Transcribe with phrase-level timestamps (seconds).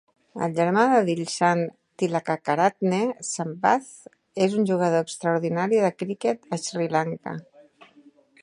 [0.43, 1.61] El germà de Dilshan,
[2.03, 3.93] Tillakaratne Sampath,
[4.47, 7.41] és un jugador extraordinari de criquet a Sri Lanka.